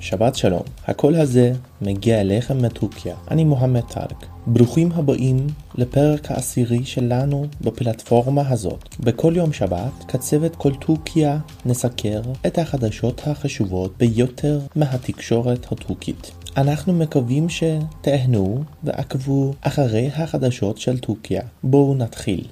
שבת 0.00 0.34
שלום, 0.34 0.62
הקול 0.86 1.14
הזה 1.14 1.52
מגיע 1.82 2.20
אליכם 2.20 2.62
מטורקיה, 2.62 3.16
אני 3.30 3.44
מוחמד 3.44 3.80
טארק. 3.80 4.26
ברוכים 4.46 4.92
הבאים 4.92 5.46
לפרק 5.74 6.30
העשירי 6.30 6.84
שלנו 6.84 7.46
בפלטפורמה 7.60 8.48
הזאת. 8.48 8.96
בכל 9.00 9.32
יום 9.36 9.52
שבת, 9.52 9.92
כצוות 10.08 10.56
כל 10.56 10.74
טורקיה 10.74 11.38
נסקר 11.66 12.20
את 12.46 12.58
החדשות 12.58 13.20
החשובות 13.26 13.98
ביותר 13.98 14.60
מהתקשורת 14.76 15.72
הטורקית. 15.72 16.30
אנחנו 16.56 16.92
מקווים 16.92 17.46
שתהנו 17.48 18.62
ועקבו 18.84 19.52
אחרי 19.60 20.10
החדשות 20.14 20.78
של 20.78 20.98
טורקיה. 20.98 21.42
בואו 21.64 21.94
נתחיל. 21.94 22.46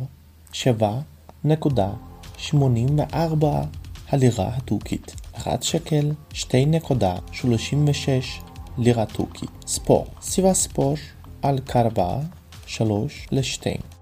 שווה 0.54 1.00
נקודה 1.44 1.90
שמונים 2.36 2.88
וארבע 2.98 3.62
הלירה 4.08 4.48
הטורקית. 4.48 5.14
אחת 5.32 5.62
שקל 5.62 6.12
שתי 6.32 6.66
נקודה 6.66 7.16
שלושים 7.32 7.84
ושש 7.88 8.40
לירה 8.78 9.06
טורקית. 9.06 9.50
ספורט 9.66 10.08
סיבה 10.22 10.54
ספורט 10.54 10.98
על 11.42 11.58
קרבה 11.58 12.20
שלוש 12.66 13.26
לשתיים. 13.32 13.93